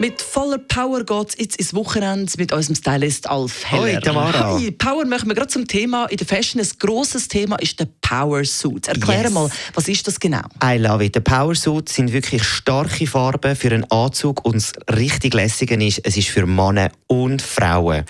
Mit 0.00 0.22
voller 0.22 0.58
Power 0.58 1.02
geht 1.04 1.28
es 1.30 1.36
jetzt 1.40 1.56
ins 1.56 1.74
Wochenende 1.74 2.32
mit 2.38 2.52
unserem 2.52 2.76
Stylist 2.76 3.28
Alf 3.28 3.64
Heller. 3.68 3.96
Hoi, 3.96 4.00
Tamara. 4.00 4.54
Hi, 4.56 4.70
Power 4.70 5.04
machen 5.04 5.28
wir 5.28 5.34
gerade 5.34 5.48
zum 5.48 5.66
Thema 5.66 6.06
in 6.06 6.16
der 6.16 6.26
Fashion. 6.26 6.60
Ein 6.60 6.68
grosses 6.78 7.26
Thema 7.26 7.56
ist 7.56 7.80
der 7.80 7.88
Power 8.00 8.44
Suit. 8.44 8.86
Erklär 8.86 9.22
Yes. 9.22 9.32
mal, 9.32 9.50
was 9.74 9.88
ist 9.88 10.06
das 10.06 10.20
genau? 10.20 10.42
I 10.62 10.76
love 10.76 11.04
it. 11.04 11.16
Die 11.16 11.20
Power 11.20 11.56
Suits 11.56 11.96
sind 11.96 12.12
wirklich 12.12 12.44
starke 12.44 13.08
Farben 13.08 13.56
für 13.56 13.72
einen 13.72 13.90
Anzug 13.90 14.44
und 14.44 14.54
das 14.54 14.72
richtig 14.96 15.34
Lässige 15.34 15.74
ist, 15.84 16.00
es 16.04 16.16
ist 16.16 16.28
für 16.28 16.46
Männer 16.46 16.92
und 17.08 17.42
Frauen. 17.42 18.04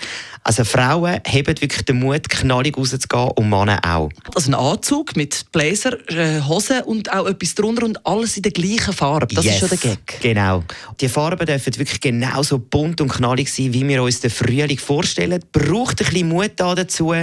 Also 0.49 0.63
Frauen 0.63 1.19
haben 1.27 1.45
wirklich 1.45 1.85
den 1.85 1.99
Mut, 1.99 2.27
knallig 2.27 2.75
rauszugehen 2.75 3.29
und 3.35 3.49
Männer 3.51 3.79
auch. 3.85 4.09
Also 4.33 4.49
ein 4.49 4.55
Anzug 4.55 5.15
mit 5.15 5.45
Blazer, 5.51 5.95
äh, 6.09 6.41
Hose 6.41 6.83
und 6.85 7.13
auch 7.13 7.27
etwas 7.27 7.53
drunter 7.53 7.85
und 7.85 8.03
alles 8.03 8.35
in 8.35 8.41
der 8.41 8.51
gleichen 8.51 8.91
Farbe. 8.91 9.27
Das 9.27 9.45
ist 9.45 9.51
Yes. 9.51 9.59
schon 9.59 9.69
der 9.69 9.77
Gag. 9.77 10.21
Genau. 10.21 10.63
Die 10.99 11.07
Farben 11.07 11.45
dürfen 11.45 11.77
wirklich 11.77 12.01
genauso 12.01 12.57
bunt 12.57 12.99
und 12.99 13.09
knallig 13.09 13.53
sein, 13.53 13.73
wie 13.73 13.87
wir 13.87 14.01
uns 14.01 14.21
den 14.21 14.31
Frühling 14.31 14.79
vorstellen. 14.79 15.39
Braucht 15.51 16.01
ein 16.01 16.07
bisschen 16.09 16.27
Mut 16.29 16.53
da 16.55 16.73
dazu, 16.73 17.13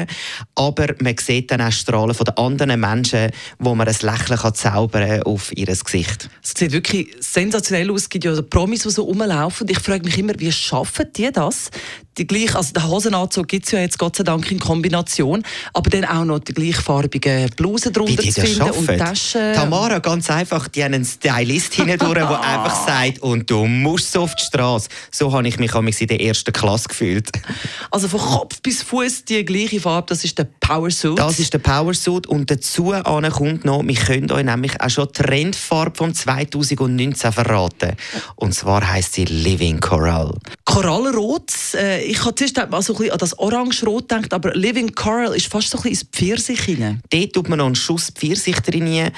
aber 0.55 0.95
man 1.01 1.17
sieht 1.19 1.51
dann 1.51 1.63
auch 1.63 1.73
Strahlen 1.73 2.15
von 2.15 2.27
den 2.27 2.37
anderen 2.37 2.79
Menschen, 2.79 3.33
wo 3.59 3.75
man 3.75 3.89
ein 3.89 3.97
Lächeln 4.03 4.39
kann 4.39 4.55
zaubern 4.55 5.23
auf 5.25 5.51
ihr 5.57 5.67
Gesicht. 5.67 6.31
Es 6.45 6.53
sieht 6.57 6.71
wirklich 6.71 7.09
sensationell 7.19 7.91
aus. 7.91 8.03
Es 8.03 8.09
gibt 8.09 8.25
ja 8.25 8.41
Promis, 8.41 8.85
die 8.85 8.91
so 8.91 9.03
rumlaufen. 9.03 9.69
Ich 9.69 9.81
frage 9.81 10.05
mich 10.05 10.17
immer, 10.17 10.35
wie 10.39 10.53
schaffen 10.53 11.07
die 11.17 11.33
das? 11.33 11.71
Die 12.19 12.27
gleich, 12.27 12.55
also 12.55 12.73
den 12.73 12.89
Hosenanzug 12.89 13.47
gibt 13.47 13.67
es 13.67 13.73
ja 13.73 13.81
jetzt 13.81 13.99
Gott 13.99 14.17
sei 14.17 14.25
Dank 14.25 14.51
in 14.51 14.59
Kombination, 14.59 15.43
aber 15.75 15.91
dann 15.91 16.05
auch 16.07 16.25
noch 16.25 16.39
die 16.39 16.55
gleichfarbigen 16.55 17.51
Blusen 17.57 17.93
drunter 17.93 18.23
zu 18.23 18.41
finden 18.41 18.63
und 18.63 18.87
schaffen? 18.87 18.99
Taschen. 18.99 19.53
Tamara, 19.55 19.99
ganz 19.99 20.31
einfach, 20.31 20.69
die 20.69 20.83
haben 20.83 20.95
einen 20.95 21.05
Stylist 21.05 21.75
hindurch, 21.75 22.15
der 22.15 22.41
einfach 22.41 22.87
sagt, 22.87 23.19
und 23.19 23.51
du 23.51 23.67
musst 23.67 24.13
so 24.13 24.23
auf 24.23 24.35
die 24.35 24.45
Straße. 24.45 24.89
So 25.11 25.31
habe 25.33 25.47
ich 25.47 25.59
mich 25.59 25.75
in 25.75 26.09
der 26.09 26.21
ersten 26.21 26.53
Klasse 26.53 26.89
gefühlt. 26.89 27.31
Also 27.91 28.09
von 28.09 28.21
Kopf 28.21 28.63
bis 28.63 28.83
Fuß 28.83 29.25
die 29.27 29.45
gleiche 29.45 29.81
Farbe, 29.81 30.07
das 30.09 30.25
ist 30.25 30.39
der 30.39 30.49
Power 30.61 30.91
Suit. 30.91 31.19
Das 31.19 31.39
ist 31.39 31.53
der 31.53 31.59
Power 31.59 31.93
Suit 31.93 32.27
und 32.27 32.51
dazu 32.51 32.95
kommt 33.31 33.65
noch, 33.65 33.87
wir 33.87 33.95
können 33.95 34.31
euch 34.31 34.45
nämlich 34.45 34.81
auch 34.81 34.89
schon 34.89 35.09
die 35.09 35.23
Trendfarbe 35.23 35.97
von 35.97 36.15
2019 36.15 37.33
verraten. 37.33 37.93
Und 38.37 38.55
zwar 38.55 38.89
heißt 38.91 39.15
sie 39.15 39.25
Living 39.25 39.81
Coral. 39.81 40.35
Korallenrot. 40.65 41.53
Äh, 41.75 42.06
ich 42.07 42.25
habe 42.25 42.35
zuerst 42.35 42.57
mal 42.71 42.83
so 42.83 42.93
ein 42.95 42.99
bisschen 42.99 43.13
an 43.13 43.19
das 43.19 43.39
Orange-Rot 43.39 44.09
gedacht, 44.09 44.33
aber 44.33 44.55
Living 44.55 44.95
Coral 44.95 45.35
ist 45.35 45.47
fast 45.47 45.71
so 45.71 45.79
ein 45.79 45.83
bisschen 45.83 46.07
ins 46.07 46.11
Pfirsich 46.13 46.61
hinein. 46.63 47.01
Dort 47.11 47.33
tut 47.33 47.49
man 47.49 47.59
noch 47.59 47.67
einen 47.67 47.75
Schuss 47.75 48.11
Pfirsich 48.11 48.61
drin 48.61 49.11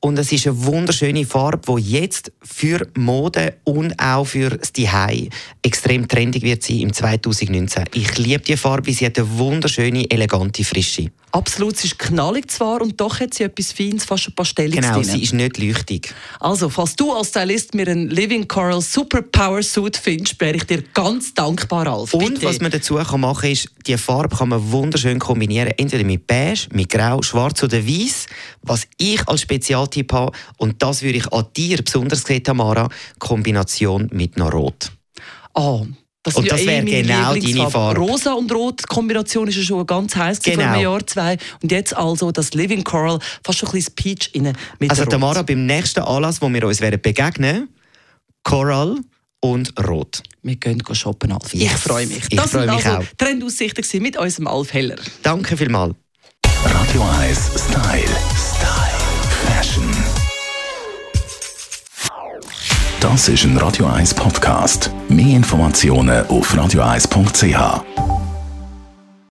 und 0.00 0.18
es 0.18 0.32
ist 0.32 0.46
eine 0.46 0.64
wunderschöne 0.64 1.24
Farbe, 1.24 1.76
die 1.80 1.90
jetzt 1.92 2.32
für 2.42 2.86
Mode 2.96 3.56
und 3.64 3.98
auch 4.00 4.24
für 4.24 4.50
das 4.50 4.72
Zuhause 4.72 5.28
extrem 5.62 6.08
trendig 6.08 6.42
wird 6.42 6.62
sein 6.62 6.80
im 6.80 6.92
2019. 6.92 7.84
Ich 7.94 8.18
liebe 8.18 8.42
die 8.42 8.56
Farbe, 8.56 8.92
sie 8.92 9.06
hat 9.06 9.18
eine 9.18 9.38
wunderschöne, 9.38 10.10
elegante 10.10 10.64
Frische. 10.64 11.10
Absolut, 11.30 11.78
sie 11.78 11.86
ist 11.86 11.98
knallig 11.98 12.50
zwar 12.50 12.82
und 12.82 13.00
doch 13.00 13.18
hat 13.20 13.32
sie 13.32 13.44
etwas 13.44 13.72
Feines, 13.72 14.04
fast 14.04 14.28
ein 14.28 14.34
paar 14.34 14.44
Stellungen 14.44 14.82
Genau, 14.82 14.94
drin. 14.96 15.04
sie 15.04 15.22
ist 15.22 15.32
nicht 15.32 15.56
leuchtig. 15.56 16.12
Also, 16.40 16.68
falls 16.68 16.94
du 16.94 17.10
als 17.12 17.28
Stylist 17.28 17.74
mir 17.74 17.88
einen 17.88 18.10
Living 18.10 18.46
Coral 18.46 18.82
Super 18.82 19.22
Power 19.22 19.62
Suit 19.62 19.96
findest, 19.96 20.38
wäre 20.40 20.56
ich 20.56 20.64
dir 20.64 20.82
ganz 20.92 21.32
dankbar, 21.32 21.86
Alf. 21.86 22.12
Und 22.12 22.31
Bitte. 22.34 22.46
was 22.46 22.60
man 22.60 22.70
dazu 22.70 22.96
kann 22.96 23.20
machen 23.20 23.50
ist, 23.50 23.68
die 23.86 23.96
Farbe 23.96 24.36
kann 24.36 24.48
man 24.50 24.70
wunderschön 24.72 25.18
kombinieren, 25.18 25.72
entweder 25.76 26.04
mit 26.04 26.26
beige, 26.26 26.68
mit 26.72 26.88
grau, 26.90 27.22
schwarz 27.22 27.62
oder 27.62 27.86
weiß. 27.86 28.26
Was 28.62 28.86
ich 28.98 29.26
als 29.28 29.42
Spezialtipp 29.42 30.12
habe, 30.12 30.32
und 30.58 30.82
das 30.82 31.02
würde 31.02 31.18
ich 31.18 31.32
an 31.32 31.46
dir 31.56 31.82
besonders 31.82 32.22
sehen, 32.22 32.42
Tamara, 32.44 32.88
Kombination 33.18 34.08
mit 34.12 34.36
noch 34.36 34.52
Rot. 34.52 34.92
Ah, 35.54 35.80
das 36.24 36.36
Und 36.36 36.50
das 36.52 36.64
ja 36.64 36.70
eh 36.72 36.86
wäre 36.86 37.02
genau 37.02 37.34
deine. 37.34 37.70
Farbe. 37.70 38.00
Rosa 38.00 38.32
und 38.34 38.52
Rot 38.52 38.86
Kombination 38.86 39.48
ist 39.48 39.56
ja 39.56 39.62
schon 39.64 39.84
ganz 39.84 40.14
heiß 40.14 40.38
vor 40.38 40.52
Genau. 40.52 40.72
einem 40.72 40.82
Jahr, 40.82 41.04
zwei. 41.06 41.36
Und 41.62 41.72
jetzt 41.72 41.96
also 41.96 42.30
das 42.30 42.54
Living 42.54 42.84
Coral, 42.84 43.18
fast 43.44 43.58
schon 43.58 43.68
ein 43.70 43.72
bisschen 43.72 43.94
Peach 43.96 44.30
innen 44.32 44.56
mit 44.78 44.90
Also. 44.90 45.04
Tamara, 45.04 45.42
beim 45.42 45.66
nächsten 45.66 46.00
Anlass, 46.00 46.40
wo 46.40 46.48
wir 46.48 46.64
uns 46.64 46.80
werden 46.80 47.00
begegnen, 47.02 47.68
Coral 48.44 48.96
und 49.42 49.74
Rot. 49.86 50.22
Wir 50.42 50.56
gehen 50.56 50.82
shoppen, 50.92 51.32
Alf. 51.32 51.52
Ich 51.52 51.70
freue 51.72 52.06
mich. 52.06 52.22
Ich 52.30 52.36
das 52.36 52.52
freue 52.52 52.66
mich 52.66 52.86
also 52.86 52.98
auch. 52.98 53.04
Trendaussichten 53.18 54.02
mit 54.02 54.16
unserem 54.16 54.46
Alf 54.46 54.72
Heller. 54.72 54.96
Danke 55.22 55.56
vielmals. 55.56 55.94
Radio 56.64 57.02
1 57.20 57.38
Style. 57.56 58.02
Style. 58.36 59.02
Fashion. 59.46 59.90
Das 63.00 63.28
ist 63.28 63.44
ein 63.44 63.56
Radio 63.58 63.86
1 63.86 64.14
Podcast. 64.14 64.90
Mehr 65.08 65.36
Informationen 65.36 66.24
auf 66.26 66.54
radio1.ch. 66.54 68.11